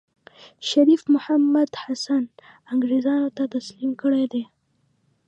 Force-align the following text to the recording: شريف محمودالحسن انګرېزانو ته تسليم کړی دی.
شريف 0.69 1.01
محمودالحسن 1.13 2.23
انګرېزانو 2.73 3.29
ته 3.37 3.43
تسليم 3.55 3.91
کړی 4.01 4.23
دی. 4.31 4.43